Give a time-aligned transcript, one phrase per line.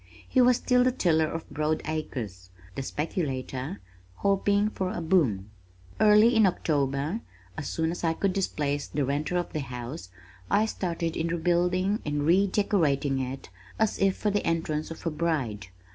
[0.27, 3.81] He was still the tiller of broad acres, the speculator
[4.15, 5.51] hoping for a boom.
[5.99, 7.19] Early in October,
[7.55, 10.09] as soon as I could displace the renter of the house,
[10.49, 15.67] I started in rebuilding and redecorating it as if for the entrance of a bride.